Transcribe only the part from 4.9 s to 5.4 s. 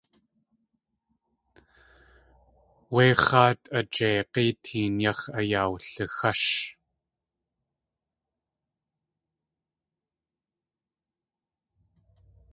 yax̲